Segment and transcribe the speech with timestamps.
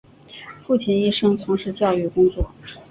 [0.65, 2.51] 父亲一生从事教育工作。